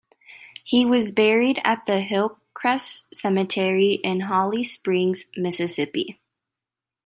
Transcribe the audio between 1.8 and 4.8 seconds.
the Hillcrest Cemetery in Holly